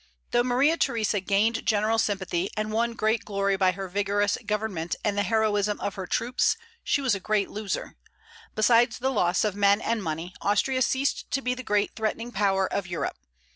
[0.31, 5.15] Though Maria Theresa gained general sympathy, and won great glory by her vigorous government and
[5.15, 7.97] the heroism of her troops, she was a great loser.
[8.55, 12.65] Besides the loss of men and money, Austria ceased to be the great threatening power
[12.65, 13.19] of Europe.